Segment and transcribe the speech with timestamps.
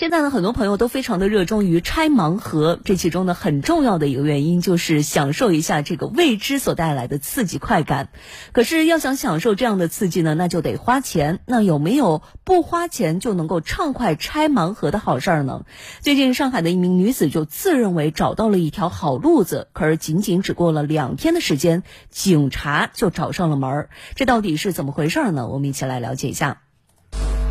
[0.00, 8.08] 现在呢，很多朋友都非常的热衷于拆盲盒，这其中呢，很重要的一个原因就是享受一下这个未知所带来的刺激快感。
[8.52, 11.40] 可是要想享受这样的刺激呢，那就得花钱。
[11.44, 15.66] 那有没有不花钱就能够畅快拆盲盒的好事儿呢？
[16.00, 23.90] 最近上海的一名女子就自认为找到了一条好路子，可是仅仅只过了两天的时间，警察就找上了门儿。
[24.14, 25.46] 这到底是怎么回事呢？
[25.48, 26.62] 我们一起来了解一下。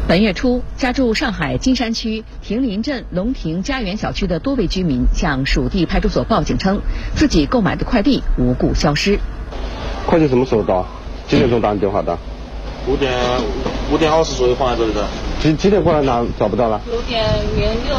[0.10, 6.82] 本月初，家住上海金山区亭林镇龙庭家园小区的多位居民向属地派出所报警称，
[7.14, 9.19] 自己购买的快递无故消失。
[10.07, 10.83] 快递什么时候到？
[11.28, 12.18] 几点钟打你电话的？
[12.88, 13.14] 五点
[13.93, 15.07] 五点二十左右放在这里的。
[15.39, 16.25] 几几点过来拿？
[16.39, 16.82] 找不到了。
[16.88, 17.24] 五点
[17.55, 17.96] 零六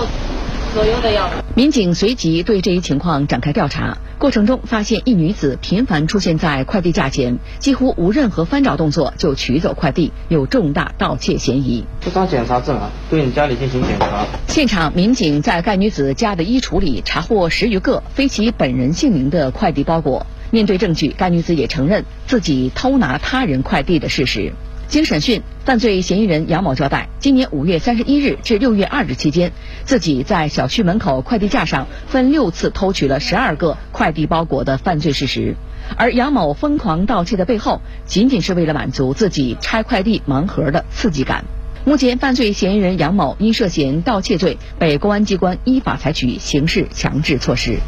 [0.74, 1.36] 左右的样子。
[1.54, 11.86] 民警随即对这一情况展开调查，过程中发现一女子频繁出现在快递架前，几乎无任何翻找动作就取走快递，有重大盗窃嫌疑。
[12.02, 14.26] 这张检查证啊，对你家里进行检查。
[14.46, 20.26] 现场，民警在该女子家的衣橱里查获十余个非其本人姓名的快递包裹。
[20.50, 24.52] 面对证据，该女子也承认自己偷拿他人快递的事实。
[24.90, 29.52] 经审讯，犯罪嫌疑人杨某交代，今年五月三十一日至六月二日期间，
[29.84, 35.54] 自己在小区门口快递架上分六次偷取了十二个快递包裹的犯罪事实。
[35.96, 41.44] 而杨某疯狂盗窃的背后，仅仅是为了满足自己拆快递盲盒的刺激感。
[41.84, 47.78] 目前，犯罪嫌疑人杨某因涉嫌盗窃罪，被公安机关依法采取刑事强制措施。